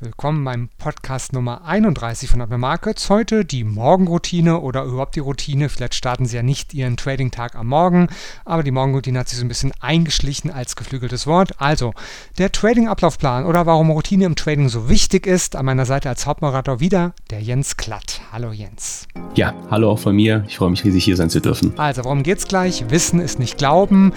[0.00, 3.10] Willkommen beim Podcast Nummer 31 von Apple Markets.
[3.10, 5.68] Heute die Morgenroutine oder überhaupt die Routine.
[5.68, 8.06] Vielleicht starten Sie ja nicht Ihren Trading-Tag am Morgen,
[8.44, 11.60] aber die Morgenroutine hat sich so ein bisschen eingeschlichen als geflügeltes Wort.
[11.60, 11.94] Also,
[12.38, 15.56] der Trading-Ablaufplan oder warum Routine im Trading so wichtig ist.
[15.56, 18.20] An meiner Seite als Hauptmoderator wieder der Jens Klatt.
[18.30, 19.08] Hallo Jens.
[19.34, 20.44] Ja, hallo auch von mir.
[20.46, 21.76] Ich freue mich riesig hier sein zu dürfen.
[21.76, 22.84] Also, worum geht's gleich?
[22.88, 24.12] Wissen ist nicht Glauben.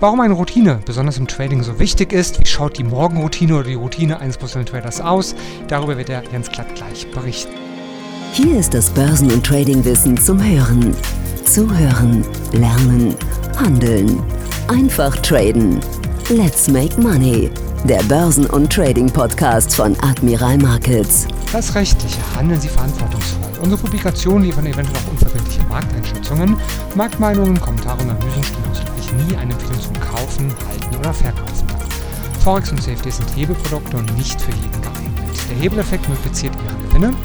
[0.00, 3.74] Warum eine Routine besonders im Trading so wichtig ist, wie schaut die Morgenroutine oder die
[3.74, 5.34] Routine eines Professional Traders aus,
[5.68, 7.54] darüber wird der Jens Klatt gleich berichten.
[8.32, 10.94] Hier ist das Börsen- und Tradingwissen zum Hören.
[11.44, 13.14] Zuhören, lernen,
[13.56, 14.20] handeln.
[14.66, 15.78] Einfach traden.
[16.28, 17.50] Let's make money.
[17.84, 21.28] Der Börsen- und Trading-Podcast von Admiral Markets.
[21.52, 23.52] Das Rechtliche handeln Sie verantwortungsvoll.
[23.62, 26.56] Unsere Publikationen liefern eventuell auch unverbindliche Markteinschätzungen.
[26.96, 31.66] Marktmeinungen, Kommentare und Analysen ausdrücklich nie eine Empfehlung zum Kaufen, Halten oder Verkaufen.
[32.40, 35.14] Forex und CFDs sind Hebelprodukte und nicht für jeden geeignet.
[35.50, 37.16] Der Hebeleffekt multipliziert Ihre Gewinne,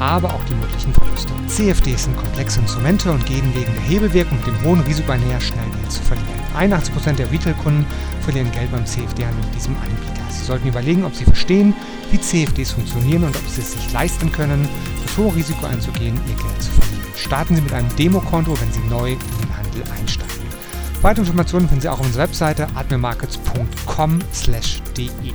[0.00, 1.32] aber auch die möglichen Verluste.
[1.46, 5.64] CFDs sind komplexe Instrumente und gehen wegen der Hebelwirkung mit dem hohen Risiko einher, schnell
[5.80, 6.28] Geld zu verlieren.
[6.58, 7.86] 81% der Retail-Kunden
[8.22, 10.22] verlieren Geld beim CFD-Handel mit diesem Anbieter.
[10.30, 11.74] Sie sollten überlegen, ob Sie verstehen,
[12.10, 14.68] wie CFDs funktionieren und ob Sie es sich leisten können,
[15.04, 17.04] das hohe Risiko einzugehen, Ihr Geld zu verlieren.
[17.16, 20.33] Starten Sie mit einem Demokonto, wenn Sie neu in den Handel einsteigen.
[21.04, 25.34] Weitere Informationen finden Sie auch auf unserer Webseite admirmarkets.com/de.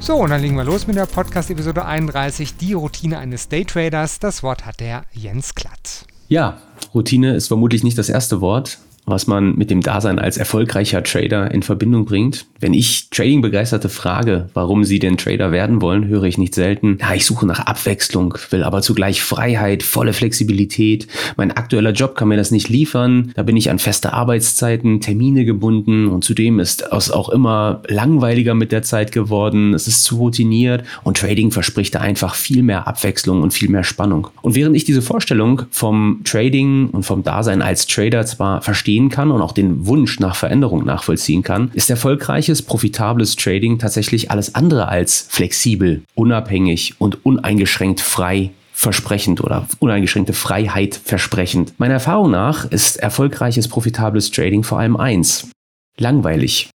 [0.00, 4.18] So, und dann legen wir los mit der Podcast-Episode 31, die Routine eines Daytraders.
[4.18, 6.04] Das Wort hat der Jens Klatt.
[6.26, 6.58] Ja,
[6.92, 11.50] Routine ist vermutlich nicht das erste Wort, was man mit dem Dasein als erfolgreicher Trader
[11.50, 12.46] in Verbindung bringt.
[12.60, 17.14] Wenn ich Trading-Begeisterte frage, warum sie denn Trader werden wollen, höre ich nicht selten, ja,
[17.14, 21.06] ich suche nach Abwechslung, will aber zugleich Freiheit, volle Flexibilität.
[21.36, 23.32] Mein aktueller Job kann mir das nicht liefern.
[23.34, 28.54] Da bin ich an feste Arbeitszeiten, Termine gebunden und zudem ist es auch immer langweiliger
[28.54, 29.74] mit der Zeit geworden.
[29.74, 33.84] Es ist zu routiniert und Trading verspricht da einfach viel mehr Abwechslung und viel mehr
[33.84, 34.28] Spannung.
[34.42, 39.30] Und während ich diese Vorstellung vom Trading und vom Dasein als Trader zwar verstehen kann
[39.30, 44.88] und auch den Wunsch nach Veränderung nachvollziehen kann, ist erfolgreiches, profitables Trading tatsächlich alles andere
[44.88, 51.78] als flexibel, unabhängig und uneingeschränkt frei versprechend oder uneingeschränkte Freiheit versprechend.
[51.78, 55.50] Meiner Erfahrung nach ist erfolgreiches, profitables Trading vor allem eins.
[55.98, 56.70] Langweilig.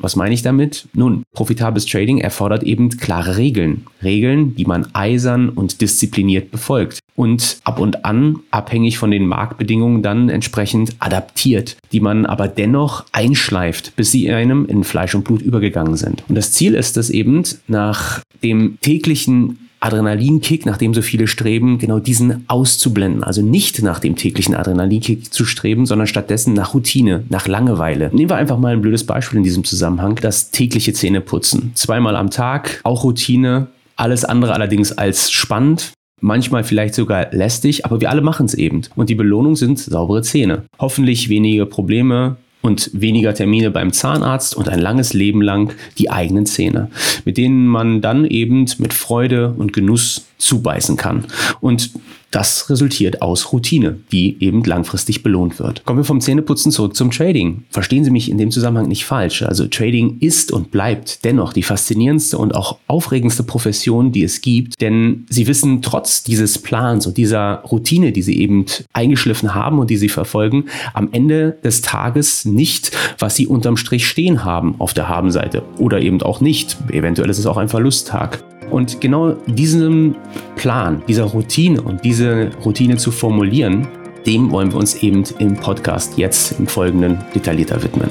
[0.00, 0.88] Was meine ich damit?
[0.94, 3.86] Nun, profitables Trading erfordert eben klare Regeln.
[4.02, 7.00] Regeln, die man eisern und diszipliniert befolgt.
[7.16, 13.04] Und ab und an, abhängig von den Marktbedingungen, dann entsprechend adaptiert, die man aber dennoch
[13.12, 16.24] einschleift, bis sie einem in Fleisch und Blut übergegangen sind.
[16.28, 21.78] Und das Ziel ist es eben, nach dem täglichen Adrenalinkick, nach dem so viele streben,
[21.78, 23.24] genau diesen auszublenden.
[23.24, 28.10] Also nicht nach dem täglichen Adrenalinkick zu streben, sondern stattdessen nach Routine, nach Langeweile.
[28.12, 30.16] Nehmen wir einfach mal ein blödes Beispiel in diesem Zusammenhang.
[30.20, 31.72] Das tägliche Zähneputzen.
[31.74, 33.68] Zweimal am Tag, auch Routine.
[33.96, 35.92] Alles andere allerdings als spannend.
[36.20, 38.82] Manchmal vielleicht sogar lästig, aber wir alle machen es eben.
[38.94, 40.64] Und die Belohnung sind saubere Zähne.
[40.78, 46.46] Hoffentlich weniger Probleme, und weniger Termine beim Zahnarzt und ein langes Leben lang die eigenen
[46.46, 46.90] Zähne,
[47.24, 51.26] mit denen man dann eben mit Freude und Genuss zubeißen kann.
[51.60, 51.90] Und
[52.30, 55.84] das resultiert aus Routine, die eben langfristig belohnt wird.
[55.84, 57.64] Kommen wir vom Zähneputzen zurück zum Trading.
[57.70, 59.42] Verstehen Sie mich in dem Zusammenhang nicht falsch.
[59.42, 64.80] Also Trading ist und bleibt dennoch die faszinierendste und auch aufregendste Profession, die es gibt.
[64.80, 69.90] Denn Sie wissen trotz dieses Plans und dieser Routine, die Sie eben eingeschliffen haben und
[69.90, 74.94] die Sie verfolgen, am Ende des Tages nicht, was Sie unterm Strich stehen haben auf
[74.94, 75.62] der Habenseite.
[75.78, 76.76] Oder eben auch nicht.
[76.90, 78.44] Eventuell ist es auch ein Verlusttag.
[78.70, 80.14] Und genau diesem
[80.56, 83.86] Plan, dieser Routine und diese Routine zu formulieren,
[84.26, 88.10] dem wollen wir uns eben im Podcast jetzt im Folgenden detaillierter widmen.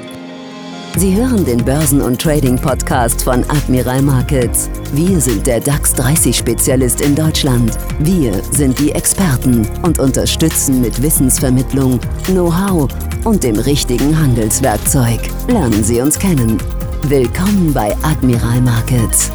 [0.98, 4.70] Sie hören den Börsen- und Trading-Podcast von Admiral Markets.
[4.94, 7.78] Wir sind der DAX 30-Spezialist in Deutschland.
[8.00, 12.90] Wir sind die Experten und unterstützen mit Wissensvermittlung, Know-how
[13.24, 15.20] und dem richtigen Handelswerkzeug.
[15.48, 16.58] Lernen Sie uns kennen.
[17.04, 19.32] Willkommen bei Admiral Markets.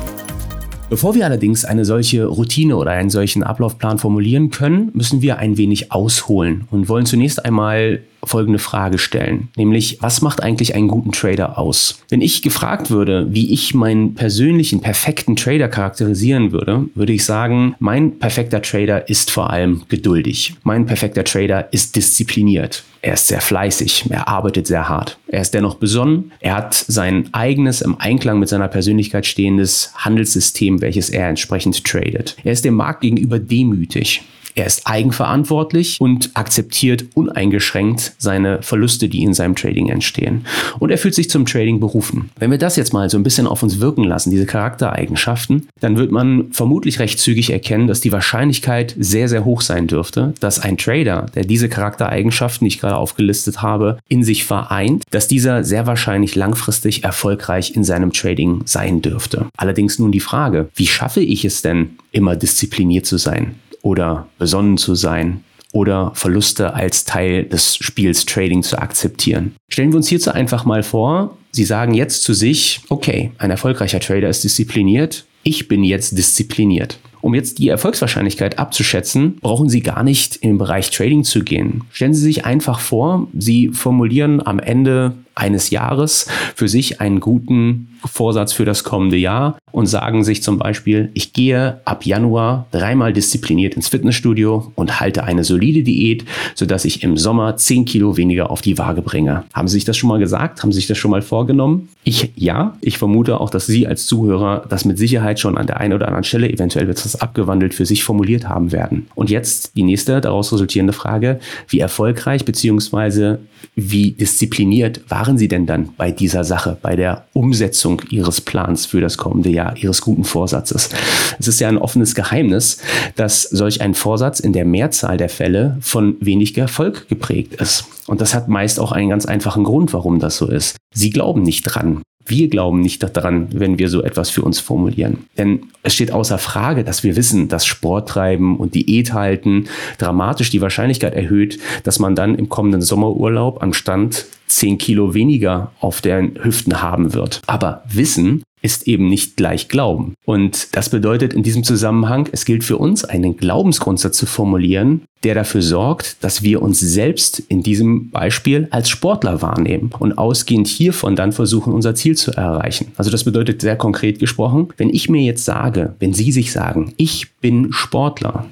[0.90, 5.56] Bevor wir allerdings eine solche Routine oder einen solchen Ablaufplan formulieren können, müssen wir ein
[5.56, 11.12] wenig ausholen und wollen zunächst einmal folgende Frage stellen, nämlich was macht eigentlich einen guten
[11.12, 12.00] Trader aus?
[12.08, 17.74] Wenn ich gefragt würde, wie ich meinen persönlichen perfekten Trader charakterisieren würde, würde ich sagen,
[17.78, 20.54] mein perfekter Trader ist vor allem geduldig.
[20.62, 22.84] Mein perfekter Trader ist diszipliniert.
[23.02, 25.18] Er ist sehr fleißig, er arbeitet sehr hart.
[25.26, 30.80] Er ist dennoch besonnen, er hat sein eigenes im Einklang mit seiner Persönlichkeit stehendes Handelssystem,
[30.80, 32.36] welches er entsprechend tradet.
[32.44, 34.22] Er ist dem Markt gegenüber demütig.
[34.56, 40.46] Er ist eigenverantwortlich und akzeptiert uneingeschränkt seine Verluste, die in seinem Trading entstehen.
[40.78, 42.30] Und er fühlt sich zum Trading berufen.
[42.38, 45.96] Wenn wir das jetzt mal so ein bisschen auf uns wirken lassen, diese Charaktereigenschaften, dann
[45.96, 50.60] wird man vermutlich recht zügig erkennen, dass die Wahrscheinlichkeit sehr, sehr hoch sein dürfte, dass
[50.60, 55.64] ein Trader, der diese Charaktereigenschaften, die ich gerade aufgelistet habe, in sich vereint, dass dieser
[55.64, 59.46] sehr wahrscheinlich langfristig erfolgreich in seinem Trading sein dürfte.
[59.56, 64.78] Allerdings nun die Frage, wie schaffe ich es denn, immer diszipliniert zu sein oder besonnen
[64.78, 69.54] zu sein oder Verluste als Teil des Spiels Trading zu akzeptieren.
[69.68, 74.00] Stellen wir uns hierzu einfach mal vor, Sie sagen jetzt zu sich, okay, ein erfolgreicher
[74.00, 76.98] Trader ist diszipliniert, ich bin jetzt diszipliniert.
[77.20, 81.84] Um jetzt die Erfolgswahrscheinlichkeit abzuschätzen, brauchen Sie gar nicht in den Bereich Trading zu gehen.
[81.90, 87.93] Stellen Sie sich einfach vor, Sie formulieren am Ende eines Jahres für sich einen guten
[88.06, 93.12] Vorsatz für das kommende Jahr und sagen sich zum Beispiel, ich gehe ab Januar dreimal
[93.12, 96.24] diszipliniert ins Fitnessstudio und halte eine solide Diät,
[96.54, 99.44] sodass ich im Sommer 10 Kilo weniger auf die Waage bringe.
[99.52, 100.62] Haben Sie sich das schon mal gesagt?
[100.62, 101.88] Haben Sie sich das schon mal vorgenommen?
[102.04, 102.76] Ich ja.
[102.80, 106.06] Ich vermute auch, dass Sie als Zuhörer das mit Sicherheit schon an der einen oder
[106.06, 109.06] anderen Stelle, eventuell wird das abgewandelt, für sich formuliert haben werden.
[109.14, 111.40] Und jetzt die nächste daraus resultierende Frage.
[111.68, 113.38] Wie erfolgreich bzw.
[113.74, 119.00] wie diszipliniert waren Sie denn dann bei dieser Sache, bei der Umsetzung Ihres Plans für
[119.00, 120.90] das kommende Jahr, Ihres guten Vorsatzes?
[121.38, 122.78] Es ist ja ein offenes Geheimnis,
[123.16, 127.84] dass solch ein Vorsatz in der Mehrzahl der Fälle von wenig Erfolg geprägt ist.
[128.06, 130.76] Und das hat meist auch einen ganz einfachen Grund, warum das so ist.
[130.94, 132.02] Sie glauben nicht dran.
[132.26, 135.26] Wir glauben nicht daran, wenn wir so etwas für uns formulieren.
[135.36, 139.66] Denn es steht außer Frage, dass wir wissen, dass Sporttreiben und Diät halten
[139.98, 145.72] dramatisch die Wahrscheinlichkeit erhöht, dass man dann im kommenden Sommerurlaub am Stand 10 Kilo weniger
[145.80, 147.42] auf den Hüften haben wird.
[147.46, 150.14] Aber Wissen ist eben nicht gleich Glauben.
[150.24, 155.34] Und das bedeutet in diesem Zusammenhang, es gilt für uns, einen Glaubensgrundsatz zu formulieren, der
[155.34, 161.16] dafür sorgt, dass wir uns selbst in diesem Beispiel als Sportler wahrnehmen und ausgehend hiervon
[161.16, 162.92] dann versuchen, unser Ziel zu erreichen.
[162.96, 166.92] Also das bedeutet sehr konkret gesprochen, wenn ich mir jetzt sage, wenn Sie sich sagen,
[166.96, 168.46] ich bin Sportler,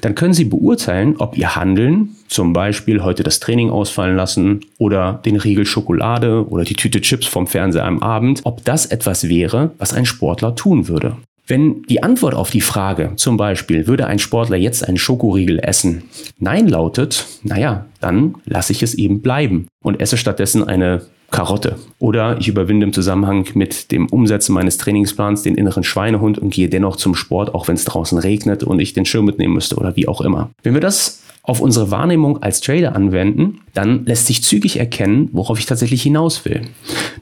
[0.00, 5.20] dann können Sie beurteilen, ob Ihr Handeln, zum Beispiel heute das Training ausfallen lassen oder
[5.24, 9.70] den Riegel Schokolade oder die Tüte Chips vom Fernseher am Abend, ob das etwas wäre,
[9.78, 11.16] was ein Sportler tun würde.
[11.48, 16.04] Wenn die Antwort auf die Frage, zum Beispiel, würde ein Sportler jetzt einen Schokoriegel essen,
[16.38, 21.76] Nein lautet, naja, dann lasse ich es eben bleiben und esse stattdessen eine Karotte.
[21.98, 26.68] Oder ich überwinde im Zusammenhang mit dem Umsetzen meines Trainingsplans den inneren Schweinehund und gehe
[26.68, 29.96] dennoch zum Sport, auch wenn es draußen regnet und ich den Schirm mitnehmen müsste oder
[29.96, 30.50] wie auch immer.
[30.62, 35.58] Wenn wir das auf unsere Wahrnehmung als Trader anwenden, dann lässt sich zügig erkennen, worauf
[35.58, 36.60] ich tatsächlich hinaus will.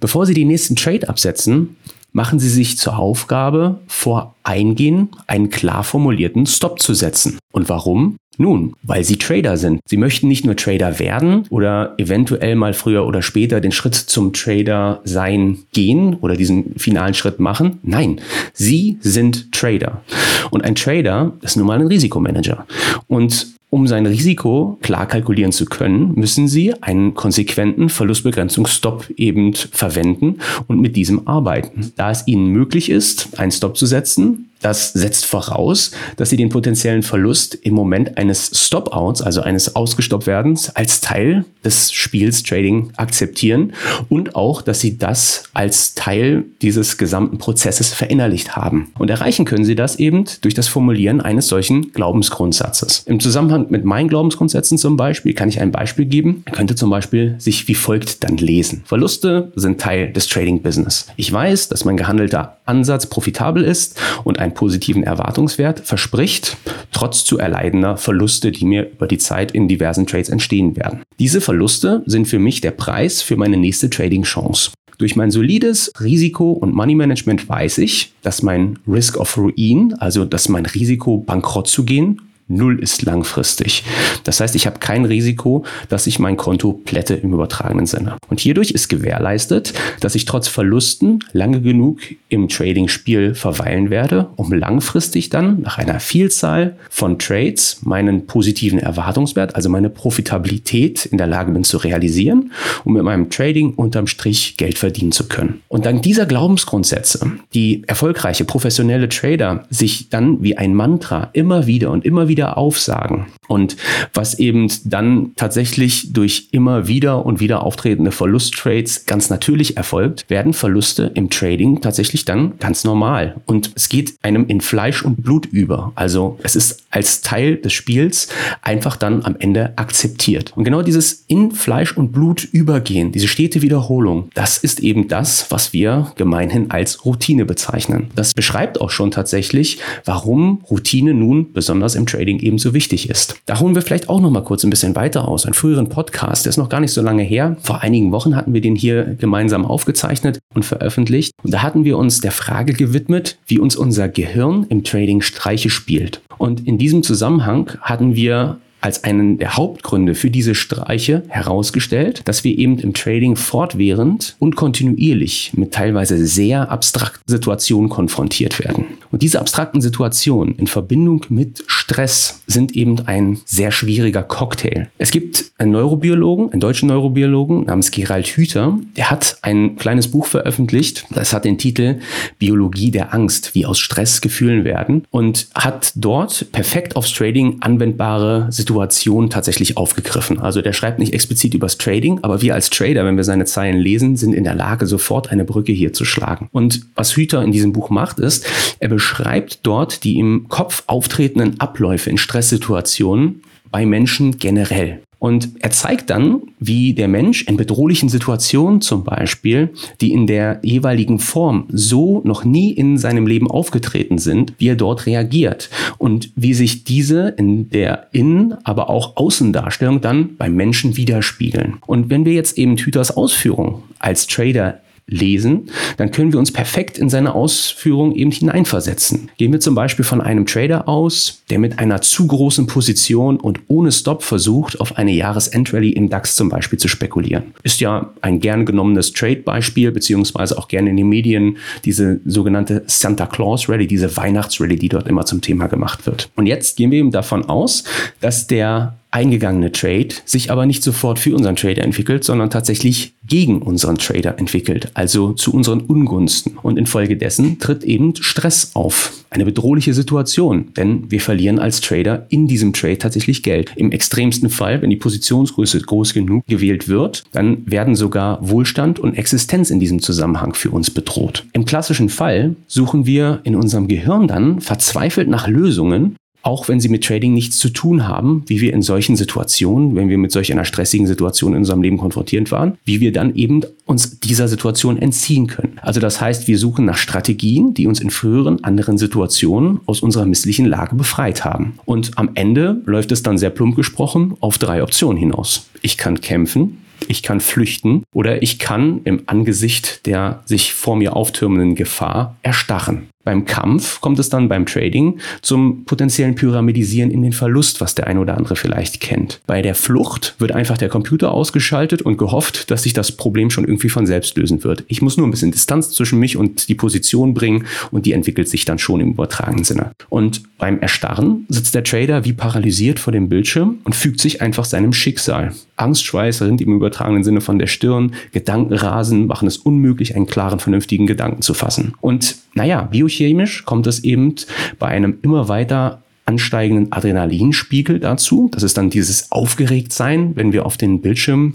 [0.00, 1.76] Bevor Sie die nächsten Trade absetzen,
[2.16, 7.38] machen Sie sich zur Aufgabe, vor Eingehen einen klar formulierten Stop zu setzen.
[7.52, 8.16] Und warum?
[8.38, 9.80] Nun, weil Sie Trader sind.
[9.86, 14.32] Sie möchten nicht nur Trader werden oder eventuell mal früher oder später den Schritt zum
[14.32, 17.80] Trader sein gehen oder diesen finalen Schritt machen.
[17.82, 18.20] Nein,
[18.54, 20.02] Sie sind Trader.
[20.50, 22.66] Und ein Trader ist nun mal ein Risikomanager.
[23.08, 30.36] Und um sein Risiko klar kalkulieren zu können, müssen Sie einen konsequenten Verlustbegrenzungsstop eben verwenden
[30.66, 31.92] und mit diesem arbeiten.
[31.94, 36.48] Da es Ihnen möglich ist, einen Stop zu setzen, das setzt voraus, dass Sie den
[36.48, 43.72] potenziellen Verlust im Moment eines Stop-Outs, also eines Ausgestoppt-Werdens, als Teil des Spiels Trading akzeptieren
[44.08, 48.92] und auch, dass Sie das als Teil dieses gesamten Prozesses verinnerlicht haben.
[48.98, 53.04] Und erreichen können Sie das eben durch das Formulieren eines solchen Glaubensgrundsatzes.
[53.06, 56.42] Im Zusammenhang mit meinen Glaubensgrundsätzen zum Beispiel kann ich ein Beispiel geben.
[56.46, 58.82] Man könnte zum Beispiel sich wie folgt dann lesen.
[58.84, 61.08] Verluste sind Teil des Trading-Business.
[61.16, 66.56] Ich weiß, dass mein gehandelter Ansatz profitabel ist und ein positiven Erwartungswert verspricht,
[66.92, 71.02] trotz zu erleidender Verluste, die mir über die Zeit in diversen Trades entstehen werden.
[71.18, 74.70] Diese Verluste sind für mich der Preis für meine nächste Trading-Chance.
[74.98, 80.48] Durch mein solides Risiko- und Money-Management weiß ich, dass mein Risk of Ruin, also dass
[80.48, 83.82] mein Risiko, bankrott zu gehen, Null ist langfristig.
[84.22, 88.16] Das heißt, ich habe kein Risiko, dass ich mein Konto plätte im übertragenen Sinne.
[88.28, 91.98] Und hierdurch ist gewährleistet, dass ich trotz Verlusten lange genug
[92.28, 99.56] im Trading-Spiel verweilen werde, um langfristig dann nach einer Vielzahl von Trades meinen positiven Erwartungswert,
[99.56, 102.52] also meine Profitabilität in der Lage bin zu realisieren,
[102.84, 105.62] um mit meinem Trading unterm Strich Geld verdienen zu können.
[105.66, 111.90] Und dank dieser Glaubensgrundsätze, die erfolgreiche professionelle Trader sich dann wie ein Mantra immer wieder
[111.90, 113.76] und immer wieder wieder aufsagen, Und
[114.12, 120.52] was eben dann tatsächlich durch immer wieder und wieder auftretende Verlusttrades ganz natürlich erfolgt, werden
[120.52, 123.36] Verluste im Trading tatsächlich dann ganz normal.
[123.46, 125.92] Und es geht einem in Fleisch und Blut über.
[125.94, 128.28] Also es ist als Teil des Spiels
[128.62, 130.52] einfach dann am Ende akzeptiert.
[130.56, 135.50] Und genau dieses in Fleisch und Blut übergehen, diese stete Wiederholung, das ist eben das,
[135.50, 138.08] was wir gemeinhin als Routine bezeichnen.
[138.14, 143.36] Das beschreibt auch schon tatsächlich, warum Routine nun besonders im Trading eben so wichtig ist.
[143.46, 145.46] Da holen wir vielleicht auch noch mal kurz ein bisschen weiter aus.
[145.46, 147.56] Einen früheren Podcast, der ist noch gar nicht so lange her.
[147.62, 151.32] Vor einigen Wochen hatten wir den hier gemeinsam aufgezeichnet und veröffentlicht.
[151.42, 155.70] Und da hatten wir uns der Frage gewidmet, wie uns unser Gehirn im Trading Streiche
[155.70, 156.20] spielt.
[156.38, 162.44] Und in diesem Zusammenhang hatten wir als einen der Hauptgründe für diese Streiche herausgestellt, dass
[162.44, 168.84] wir eben im Trading fortwährend und kontinuierlich mit teilweise sehr abstrakten Situationen konfrontiert werden.
[169.10, 174.88] Und diese abstrakten Situationen in Verbindung mit Stress sind eben ein sehr schwieriger Cocktail.
[174.98, 180.26] Es gibt einen Neurobiologen, einen deutschen Neurobiologen namens Gerald Hüther, der hat ein kleines Buch
[180.26, 182.00] veröffentlicht, das hat den Titel
[182.38, 188.46] Biologie der Angst, wie aus Stress Gefühlen werden und hat dort perfekt aufs Trading anwendbare
[188.50, 190.40] Situationen Situation tatsächlich aufgegriffen.
[190.40, 193.78] Also der schreibt nicht explizit übers Trading, aber wir als Trader, wenn wir seine Zeilen
[193.78, 196.48] lesen, sind in der Lage, sofort eine Brücke hier zu schlagen.
[196.52, 198.46] Und was Hüter in diesem Buch macht, ist,
[198.80, 203.40] er beschreibt dort die im Kopf auftretenden Abläufe in Stresssituationen
[203.70, 205.00] bei Menschen generell.
[205.18, 209.70] Und er zeigt dann, wie der Mensch in bedrohlichen Situationen zum Beispiel,
[210.02, 214.76] die in der jeweiligen Form so noch nie in seinem Leben aufgetreten sind, wie er
[214.76, 220.98] dort reagiert und wie sich diese in der Innen-, aber auch Außendarstellung dann beim Menschen
[220.98, 221.78] widerspiegeln.
[221.86, 226.98] Und wenn wir jetzt eben Hüters Ausführung als Trader lesen, dann können wir uns perfekt
[226.98, 229.30] in seine Ausführung eben hineinversetzen.
[229.38, 233.60] Gehen wir zum Beispiel von einem Trader aus, der mit einer zu großen Position und
[233.68, 237.54] ohne Stop versucht, auf eine Jahresendrallye im DAX zum Beispiel zu spekulieren.
[237.62, 243.26] Ist ja ein gern genommenes Trade-Beispiel, beziehungsweise auch gerne in den Medien diese sogenannte Santa
[243.26, 246.30] Claus Rally, diese Weihnachtsrally, die dort immer zum Thema gemacht wird.
[246.34, 247.84] Und jetzt gehen wir eben davon aus,
[248.20, 253.62] dass der eingegangene Trade sich aber nicht sofort für unseren Trader entwickelt, sondern tatsächlich gegen
[253.62, 256.58] unseren Trader entwickelt, also zu unseren Ungunsten.
[256.62, 259.12] Und infolgedessen tritt eben Stress auf.
[259.30, 263.72] Eine bedrohliche Situation, denn wir verlieren als Trader in diesem Trade tatsächlich Geld.
[263.76, 269.14] Im extremsten Fall, wenn die Positionsgröße groß genug gewählt wird, dann werden sogar Wohlstand und
[269.14, 271.44] Existenz in diesem Zusammenhang für uns bedroht.
[271.52, 276.88] Im klassischen Fall suchen wir in unserem Gehirn dann verzweifelt nach Lösungen, auch wenn sie
[276.88, 280.52] mit Trading nichts zu tun haben, wie wir in solchen Situationen, wenn wir mit solch
[280.52, 284.96] einer stressigen Situation in unserem Leben konfrontiert waren, wie wir dann eben uns dieser Situation
[284.96, 285.78] entziehen können.
[285.82, 290.24] Also das heißt, wir suchen nach Strategien, die uns in früheren anderen Situationen aus unserer
[290.24, 291.80] misslichen Lage befreit haben.
[291.84, 295.68] Und am Ende läuft es dann sehr plump gesprochen auf drei Optionen hinaus.
[295.82, 301.16] Ich kann kämpfen, ich kann flüchten oder ich kann im Angesicht der sich vor mir
[301.16, 303.08] auftürmenden Gefahr erstarren.
[303.26, 308.06] Beim Kampf kommt es dann beim Trading zum potenziellen Pyramidisieren in den Verlust, was der
[308.06, 309.40] ein oder andere vielleicht kennt.
[309.48, 313.64] Bei der Flucht wird einfach der Computer ausgeschaltet und gehofft, dass sich das Problem schon
[313.64, 314.84] irgendwie von selbst lösen wird.
[314.86, 318.48] Ich muss nur ein bisschen Distanz zwischen mich und die Position bringen und die entwickelt
[318.48, 319.90] sich dann schon im übertragenen Sinne.
[320.08, 324.64] Und beim Erstarren sitzt der Trader wie paralysiert vor dem Bildschirm und fügt sich einfach
[324.64, 325.52] seinem Schicksal.
[325.74, 331.08] Angstschweiß rinnt im übertragenen Sinne von der Stirn, Gedankenrasen machen es unmöglich, einen klaren, vernünftigen
[331.08, 331.94] Gedanken zu fassen.
[332.00, 334.34] Und naja, biochemisch kommt es eben
[334.78, 338.50] bei einem immer weiter ansteigenden Adrenalinspiegel dazu.
[338.52, 341.54] Das ist dann dieses Aufgeregtsein, wenn wir auf den Bildschirm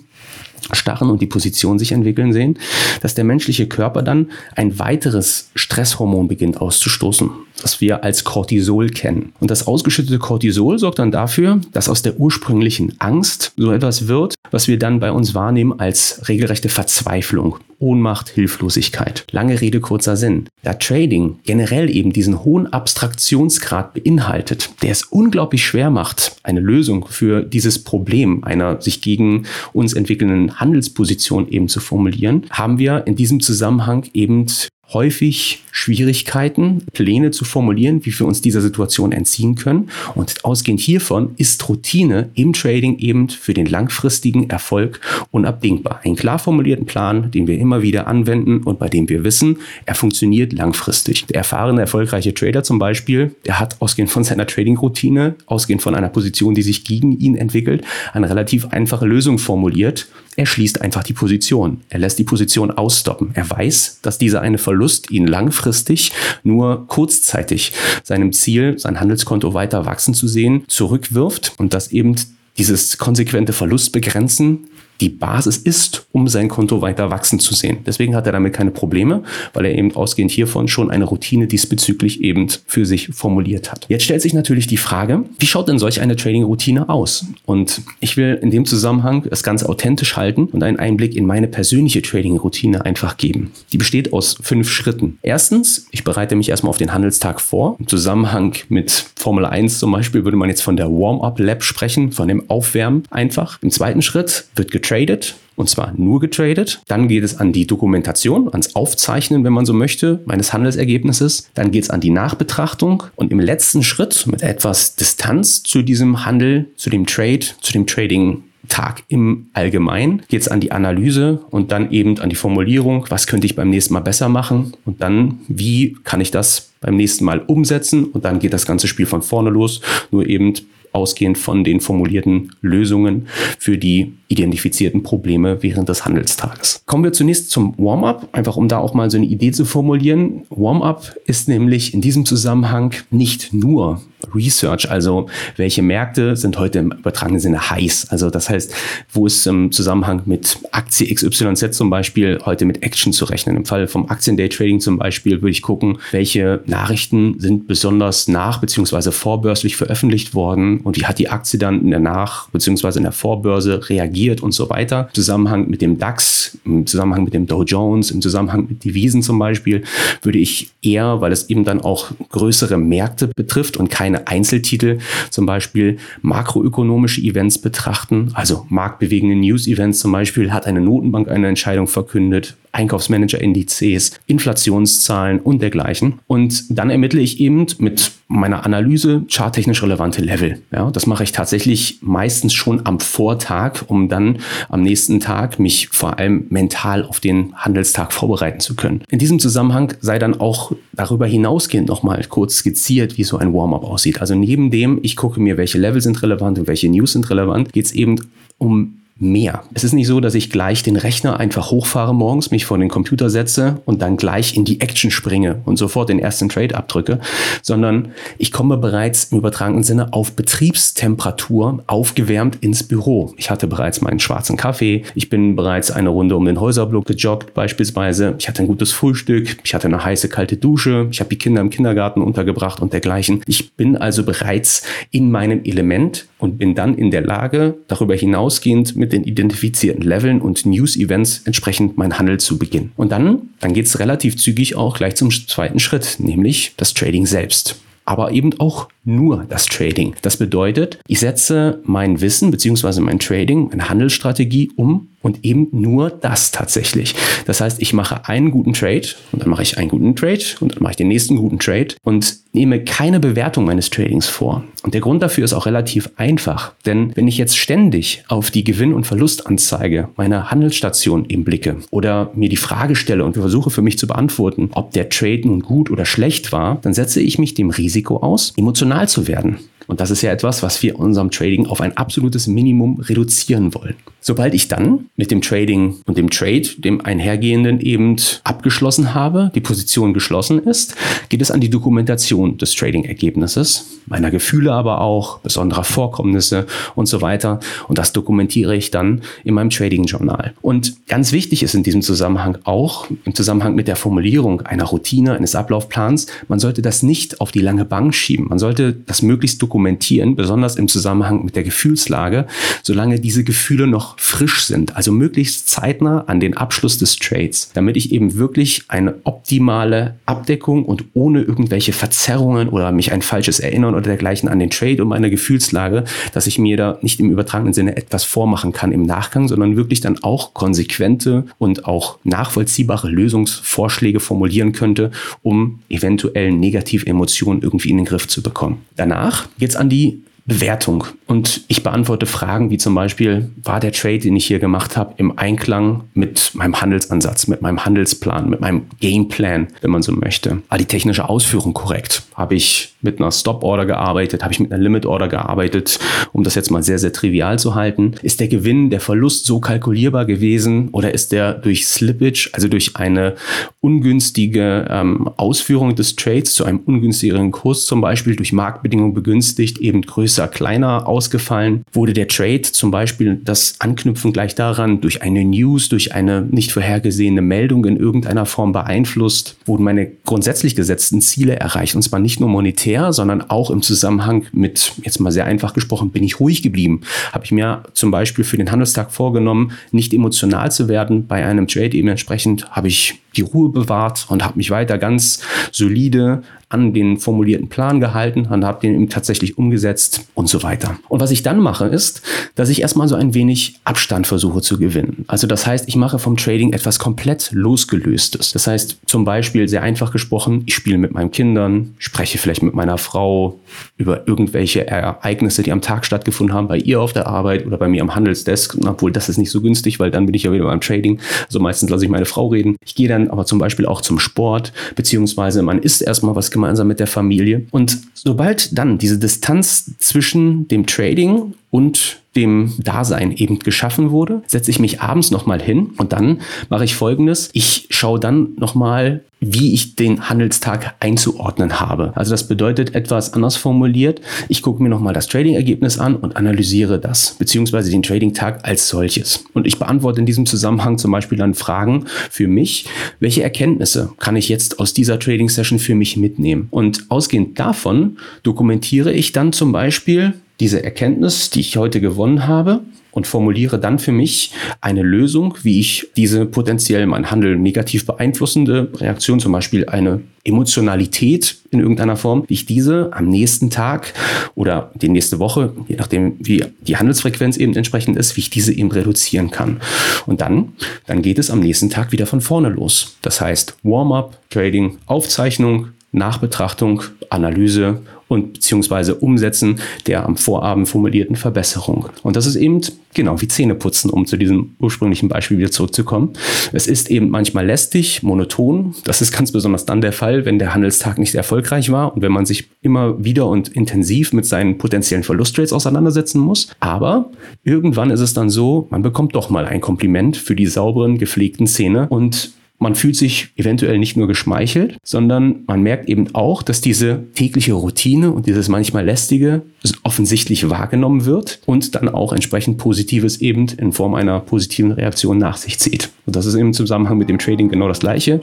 [0.72, 2.58] starren und die Position sich entwickeln sehen,
[3.02, 7.30] dass der menschliche Körper dann ein weiteres Stresshormon beginnt auszustoßen,
[7.62, 9.34] das wir als Cortisol kennen.
[9.42, 14.36] Und das ausgeschüttete Cortisol sorgt dann dafür, dass aus der ursprünglichen Angst so etwas wird,
[14.52, 17.58] was wir dann bei uns wahrnehmen als regelrechte Verzweiflung.
[17.82, 19.26] Ohnmacht, Hilflosigkeit.
[19.32, 20.48] Lange Rede, kurzer Sinn.
[20.64, 27.08] Da Trading generell eben diesen hohen Abstraktionsgrad beinhaltet, der es unglaublich schwer macht, eine Lösung
[27.08, 33.16] für dieses Problem einer sich gegen uns entwickelnden Handelsposition eben zu formulieren, haben wir in
[33.16, 34.46] diesem Zusammenhang eben
[34.94, 39.90] häufig Schwierigkeiten, Pläne zu formulieren, wie wir uns dieser Situation entziehen können.
[40.16, 45.00] Und ausgehend hiervon ist Routine im Trading eben für den langfristigen Erfolg
[45.32, 46.02] unabdingbar.
[46.04, 49.96] Einen klar formulierten Plan, den wir immer wieder anwenden und bei dem wir wissen, er
[49.96, 51.26] funktioniert langfristig.
[51.28, 56.10] Der erfahrene, erfolgreiche Trader zum Beispiel, der hat ausgehend von seiner Trading-Routine, ausgehend von einer
[56.10, 57.84] Position, die sich gegen ihn entwickelt,
[58.14, 60.08] eine relativ einfache Lösung formuliert,
[60.38, 61.82] Er schließt einfach die Position.
[61.90, 63.32] Er lässt die Position ausstoppen.
[63.34, 66.12] Er weiß, dass dieser eine Verlust ihn langfristig
[66.44, 67.74] nur kurzzeitig
[68.04, 72.16] seinem Ziel, sein Handelskonto weiter wachsen zu sehen, zurückwirft und dass eben
[72.58, 74.68] dieses konsequente Verlustbegrenzen
[75.02, 77.80] die Basis ist, um sein Konto weiter wachsen zu sehen.
[77.86, 82.22] Deswegen hat er damit keine Probleme, weil er eben ausgehend hiervon schon eine Routine diesbezüglich
[82.22, 83.88] eben für sich formuliert hat.
[83.90, 87.26] Jetzt stellt sich natürlich die Frage, wie schaut denn solch eine Trading-Routine aus?
[87.46, 91.48] Und ich will in dem Zusammenhang es ganz authentisch halten und einen Einblick in meine
[91.48, 93.52] persönliche Trading-Routine einfach geben.
[93.74, 95.18] Die besteht aus fünf Schritten.
[95.24, 97.76] Erstens, ich bereite mich erstmal auf den Handelstag vor.
[97.80, 102.28] Im Zusammenhang mit Formel 1 zum Beispiel würde man jetzt von der Warm-up-Lab sprechen, von
[102.28, 103.58] dem Aufwärmen einfach.
[103.64, 106.82] Im zweiten Schritt wird getradet getradet und zwar nur getradet.
[106.88, 111.50] Dann geht es an die Dokumentation, ans Aufzeichnen, wenn man so möchte, meines Handelsergebnisses.
[111.54, 116.26] Dann geht es an die Nachbetrachtung und im letzten Schritt mit etwas Distanz zu diesem
[116.26, 121.42] Handel, zu dem Trade, zu dem Trading Tag im Allgemeinen geht es an die Analyse
[121.50, 125.02] und dann eben an die Formulierung, was könnte ich beim nächsten Mal besser machen und
[125.02, 129.08] dann, wie kann ich das beim nächsten Mal umsetzen und dann geht das ganze Spiel
[129.08, 129.82] von vorne los,
[130.12, 130.54] nur eben
[130.94, 136.84] ausgehend von den formulierten Lösungen für die identifizierten Probleme während des Handelstages.
[136.86, 140.44] Kommen wir zunächst zum Warm-up, einfach um da auch mal so eine Idee zu formulieren.
[140.50, 144.02] Warm-up ist nämlich in diesem Zusammenhang nicht nur
[144.36, 148.08] Research, also welche Märkte sind heute im übertragenen Sinne heiß.
[148.10, 148.74] Also das heißt,
[149.12, 153.58] wo ist im Zusammenhang mit Aktie XYZ zum Beispiel heute mit Action zu rechnen.
[153.58, 159.12] Im Fall vom Aktien-Day-Trading zum Beispiel würde ich gucken, welche Nachrichten sind besonders nach bzw.
[159.12, 162.98] vorbörslich veröffentlicht worden und wie hat die Aktie dann in der Nach- bzw.
[162.98, 165.08] in der Vorbörse reagiert und so weiter.
[165.10, 169.22] Im Zusammenhang mit dem DAX, im Zusammenhang mit dem Dow Jones, im Zusammenhang mit Devisen
[169.24, 169.84] zum Beispiel,
[170.22, 175.00] würde ich eher, weil es eben dann auch größere Märkte betrifft und keine Einzeltitel,
[175.30, 181.88] zum Beispiel makroökonomische Events betrachten, also marktbewegende News-Events zum Beispiel, hat eine Notenbank eine Entscheidung
[181.88, 186.20] verkündet, Einkaufsmanager-Indizes, Inflationszahlen und dergleichen.
[186.28, 190.62] Und dann ermittle ich eben mit meiner Analyse charttechnisch relevante Level.
[190.72, 195.90] Ja, das mache ich tatsächlich meistens schon am Vortag, um dann am nächsten Tag mich
[195.90, 199.04] vor allem mental auf den Handelstag vorbereiten zu können.
[199.10, 203.84] In diesem Zusammenhang sei dann auch darüber hinausgehend nochmal kurz skizziert, wie so ein Warm-up
[203.84, 204.22] aussieht.
[204.22, 207.74] Also neben dem, ich gucke mir, welche Level sind relevant und welche News sind relevant,
[207.74, 208.16] geht es eben
[208.58, 209.64] um mehr.
[209.74, 212.90] Es ist nicht so, dass ich gleich den Rechner einfach hochfahre morgens, mich vor den
[212.90, 217.20] Computer setze und dann gleich in die Action springe und sofort den ersten Trade abdrücke,
[217.62, 223.34] sondern ich komme bereits im übertragenen Sinne auf Betriebstemperatur aufgewärmt ins Büro.
[223.38, 227.54] Ich hatte bereits meinen schwarzen Kaffee, ich bin bereits eine Runde um den Häuserblock gejoggt
[227.54, 231.38] beispielsweise, ich hatte ein gutes Frühstück, ich hatte eine heiße kalte Dusche, ich habe die
[231.38, 233.44] Kinder im Kindergarten untergebracht und dergleichen.
[233.46, 238.98] Ich bin also bereits in meinem Element und bin dann in der Lage, darüber hinausgehend
[238.98, 242.92] mit den identifizierten Leveln und News-Events entsprechend mein Handel zu beginnen.
[242.98, 247.26] Und dann, dann geht es relativ zügig auch gleich zum zweiten Schritt, nämlich das Trading
[247.26, 250.16] selbst aber eben auch nur das Trading.
[250.22, 253.02] Das bedeutet, ich setze mein Wissen bzw.
[253.02, 257.16] mein Trading, meine Handelsstrategie um und eben nur das tatsächlich.
[257.46, 260.76] Das heißt, ich mache einen guten Trade und dann mache ich einen guten Trade und
[260.76, 264.64] dann mache ich den nächsten guten Trade und nehme keine Bewertung meines Tradings vor.
[264.84, 268.64] Und der Grund dafür ist auch relativ einfach, denn wenn ich jetzt ständig auf die
[268.64, 273.84] Gewinn- und Verlustanzeige meiner Handelsstation eben blicke oder mir die Frage stelle und versuche für
[273.84, 277.54] mich zu beantworten, ob der Trade nun gut oder schlecht war, dann setze ich mich
[277.54, 279.60] dem Risiko aus, emotional zu werden.
[279.88, 283.96] Und das ist ja etwas, was wir unserem Trading auf ein absolutes Minimum reduzieren wollen.
[284.24, 289.62] Sobald ich dann mit dem Trading und dem Trade, dem einhergehenden eben abgeschlossen habe, die
[289.62, 290.96] Position geschlossen ist,
[291.30, 297.22] geht es an die Dokumentation des Trading-Ergebnisses, meiner Gefühle aber auch, besonderer Vorkommnisse und so
[297.24, 297.60] weiter.
[297.88, 300.54] Und das dokumentiere ich dann in meinem Trading-Journal.
[300.62, 305.34] Und ganz wichtig ist in diesem Zusammenhang auch, im Zusammenhang mit der Formulierung einer Routine,
[305.34, 308.50] eines Ablaufplans, man sollte das nicht auf die lange Bank schieben.
[308.50, 312.46] Man sollte das möglichst dokumentieren, besonders im Zusammenhang mit der Gefühlslage,
[312.84, 317.98] solange diese Gefühle noch frisch sind, also möglichst zeitnah an den Abschluss des Trades, damit
[317.98, 323.94] ich eben wirklich eine optimale Abdeckung und ohne irgendwelche Verzerrungen oder mich ein falsches Erinnern
[323.94, 327.74] oder dergleichen an den Trade und meine Gefühlslage, dass ich mir da nicht im übertragenen
[327.74, 334.20] Sinne etwas vormachen kann im Nachgang, sondern wirklich dann auch konsequente und auch nachvollziehbare Lösungsvorschläge
[334.20, 338.86] formulieren könnte, um eventuell negative Emotionen irgendwie in den Griff zu bekommen.
[338.96, 341.06] Danach geht es an die Bewertung.
[341.28, 345.14] Und ich beantworte Fragen wie zum Beispiel, war der Trade, den ich hier gemacht habe,
[345.18, 350.62] im Einklang mit meinem Handelsansatz, mit meinem Handelsplan, mit meinem Gameplan, wenn man so möchte?
[350.68, 352.24] War die technische Ausführung korrekt?
[352.34, 354.44] Habe ich mit einer Stop-Order gearbeitet?
[354.44, 356.00] Habe ich mit einer Limit-Order gearbeitet?
[356.34, 358.16] Um das jetzt mal sehr, sehr trivial zu halten.
[358.22, 362.98] Ist der Gewinn, der Verlust so kalkulierbar gewesen oder ist der durch Slippage, also durch
[362.98, 363.36] eine
[363.80, 370.02] ungünstige ähm, Ausführung des Trades zu einem ungünstigeren Kurs zum Beispiel durch Marktbedingungen begünstigt, eben
[370.02, 371.84] größer, kleiner ausgefallen?
[371.94, 376.72] Wurde der Trade zum Beispiel das Anknüpfen gleich daran durch eine News, durch eine nicht
[376.72, 379.58] vorhergesehene Meldung in irgendeiner Form beeinflusst?
[379.66, 381.96] Wurden meine grundsätzlich gesetzten Ziele erreicht?
[381.96, 386.12] Und zwar nicht nur monetär, sondern auch im Zusammenhang mit, jetzt mal sehr einfach gesprochen,
[386.12, 387.02] bin ich ruhig geblieben?
[387.32, 391.68] Habe ich mir zum Beispiel für den Handelstag vorgenommen, nicht emotional zu werden bei einem
[391.68, 391.98] Trade.
[391.98, 395.42] Eben entsprechend habe ich die Ruhe bewahrt und habe mich weiter ganz
[395.72, 400.98] solide an den formulierten Plan gehalten und habe den eben tatsächlich umgesetzt und so weiter.
[401.10, 402.22] Und was ich dann mache, ist,
[402.56, 405.26] dass ich erstmal so ein wenig Abstand versuche zu gewinnen.
[405.28, 408.54] Also das heißt, ich mache vom Trading etwas komplett losgelöstes.
[408.54, 412.74] Das heißt, zum Beispiel sehr einfach gesprochen, ich spiele mit meinen Kindern, spreche vielleicht mit
[412.74, 413.60] meiner Frau
[413.98, 417.90] über irgendwelche Ereignisse, die am Tag stattgefunden haben, bei ihr auf der Arbeit oder bei
[417.90, 420.66] mir am Handelsdesk, obwohl das ist nicht so günstig, weil dann bin ich ja wieder
[420.66, 421.20] beim Trading.
[421.48, 422.78] Also meistens lasse ich meine Frau reden.
[422.86, 426.88] Ich gehe dann aber zum Beispiel auch zum Sport, beziehungsweise man isst erstmal was gemeinsam
[426.88, 427.66] mit der Familie.
[427.72, 434.72] Und sobald dann diese Distanz zwischen dem Trading und dem Dasein eben geschaffen wurde, setze
[434.72, 437.50] ich mich abends nochmal hin und dann mache ich folgendes.
[437.54, 442.14] Ich schaue dann nochmal, wie ich den Handelstag einzuordnen habe.
[442.16, 444.22] Also das bedeutet etwas anders formuliert.
[444.50, 449.44] Ich gucke mir nochmal das Trading-Ergebnis an und analysiere das, beziehungsweise den Trading-Tag als solches.
[449.54, 452.86] Und ich beantworte in diesem Zusammenhang zum Beispiel dann Fragen für mich.
[453.20, 456.68] Welche Erkenntnisse kann ich jetzt aus dieser Trading-Session für mich mitnehmen?
[456.70, 462.82] Und ausgehend davon dokumentiere ich dann zum Beispiel diese Erkenntnis, die ich heute gewonnen habe,
[463.12, 468.90] und formuliere dann für mich eine Lösung, wie ich diese potenziell mein Handeln negativ beeinflussende
[468.96, 474.14] Reaktion, zum Beispiel eine Emotionalität in irgendeiner Form, wie ich diese am nächsten Tag
[474.56, 478.74] oder die nächste Woche, je nachdem wie die Handelsfrequenz eben entsprechend ist, wie ich diese
[478.74, 479.82] eben reduzieren kann.
[480.26, 480.74] Und dann,
[481.06, 483.18] dann geht es am nächsten Tag wieder von vorne los.
[483.22, 492.08] Das heißt Warm-up, Trading, Aufzeichnung, Nachbetrachtung, Analyse und beziehungsweise Umsetzen der am Vorabend formulierten Verbesserung.
[492.24, 492.80] Und das ist eben
[493.14, 496.32] genau wie Zähneputzen, um zu diesem ursprünglichen Beispiel wieder zurückzukommen.
[496.72, 498.96] Es ist eben manchmal lästig, monoton.
[499.04, 502.32] Das ist ganz besonders dann der Fall, wenn der Handelstag nicht erfolgreich war und wenn
[502.32, 506.70] man sich immer wieder und intensiv mit seinen potenziellen Verlustrates auseinandersetzen muss.
[506.80, 507.32] Aber
[507.66, 511.68] irgendwann ist es dann so, man bekommt doch mal ein Kompliment für die sauberen, gepflegten
[511.68, 516.82] Zähne und man fühlt sich eventuell nicht nur geschmeichelt, sondern man merkt eben auch, dass
[516.82, 519.62] diese tägliche Routine und dieses manchmal lästige
[520.04, 525.58] offensichtlich wahrgenommen wird und dann auch entsprechend Positives eben in Form einer positiven Reaktion nach
[525.58, 526.10] sich zieht.
[526.26, 528.42] Und das ist im Zusammenhang mit dem Trading genau das Gleiche.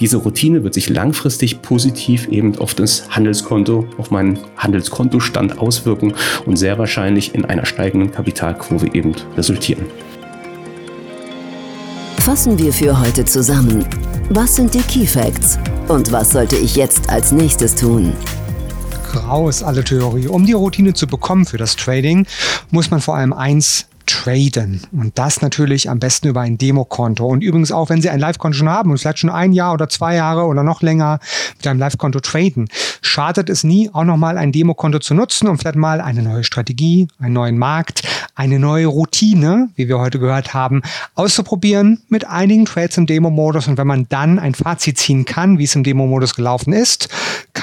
[0.00, 6.12] Diese Routine wird sich langfristig positiv eben auf das Handelskonto, auf meinen Handelskontostand auswirken
[6.44, 9.86] und sehr wahrscheinlich in einer steigenden Kapitalkurve eben resultieren.
[12.26, 13.86] Fassen wir für heute zusammen.
[14.30, 15.60] Was sind die Key Facts?
[15.86, 18.12] Und was sollte ich jetzt als nächstes tun?
[19.14, 20.26] Raus alle Theorie.
[20.26, 22.26] Um die Routine zu bekommen für das Trading,
[22.72, 24.80] muss man vor allem eins traden.
[24.92, 27.26] Und das natürlich am besten über ein Demokonto.
[27.26, 29.88] Und übrigens auch, wenn Sie ein Live-Konto schon haben und vielleicht schon ein Jahr oder
[29.88, 31.18] zwei Jahre oder noch länger
[31.56, 32.68] mit einem Live-Konto traden,
[33.02, 37.08] schadet es nie, auch nochmal ein Demokonto zu nutzen und vielleicht mal eine neue Strategie,
[37.18, 38.02] einen neuen Markt,
[38.34, 40.82] eine neue Routine, wie wir heute gehört haben,
[41.14, 43.68] auszuprobieren mit einigen Trades im Demo-Modus.
[43.68, 47.08] Und wenn man dann ein Fazit ziehen kann, wie es im Demo-Modus gelaufen ist,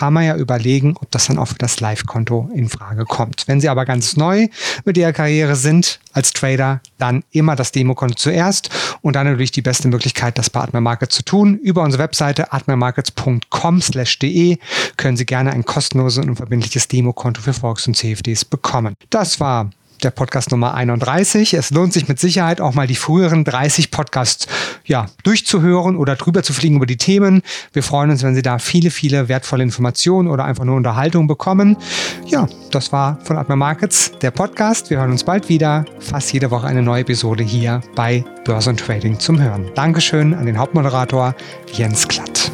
[0.04, 3.48] kann man ja überlegen, ob das dann auch für das Live-Konto in Frage kommt.
[3.48, 4.50] Wenn Sie aber ganz neu
[4.84, 9.62] mit Ihrer Karriere sind, als Trader dann immer das Demokonto zuerst und dann natürlich die
[9.62, 11.56] beste Möglichkeit, das bei Atmer Markets zu tun.
[11.56, 14.58] Über unsere Webseite atmermarkets.com/de
[14.98, 18.96] können Sie gerne ein kostenloses und unverbindliches Demokonto für Volks- und CFDs bekommen.
[19.10, 19.70] Das war
[20.04, 21.54] der Podcast Nummer 31.
[21.54, 24.48] Es lohnt sich mit Sicherheit auch mal die früheren 30 Podcasts
[24.86, 27.42] ja, durchzuhören oder drüber zu fliegen über die Themen.
[27.72, 31.78] Wir freuen uns, wenn Sie da viele, viele wertvolle Informationen oder einfach nur Unterhaltung bekommen.
[32.26, 34.90] Ja, das war von Atma Markets der Podcast.
[34.90, 35.86] Wir hören uns bald wieder.
[36.00, 39.72] Fast jede Woche eine neue Episode hier bei Börsen Trading zum Hören.
[39.76, 41.36] Dankeschön an den Hauptmoderator
[41.74, 42.52] Jens Klatt.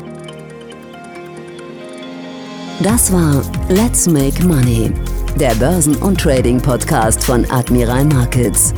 [2.81, 4.93] Das war Let's Make Money
[5.37, 8.73] der Börsen- und Trading-Podcast von Admiral Markets.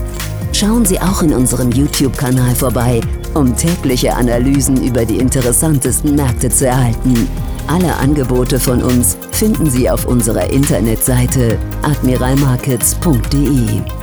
[0.53, 3.01] Schauen Sie auch in unserem YouTube-Kanal vorbei,
[3.33, 7.27] um tägliche Analysen über die interessantesten Märkte zu erhalten.
[7.67, 14.00] Alle Angebote von uns finden Sie auf unserer Internetseite admiralmarkets.de.